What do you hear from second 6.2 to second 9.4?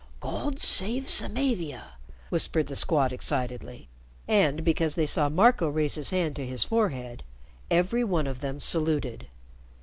to his forehead, every one of them saluted.